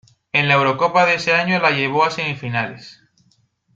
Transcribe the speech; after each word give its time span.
En 0.33 0.47
la 0.47 0.55
Eurocopa 0.55 1.05
de 1.05 1.13
ese 1.13 1.35
año 1.35 1.59
la 1.59 1.69
llevó 1.69 2.03
a 2.03 2.09
semifinales. 2.09 3.03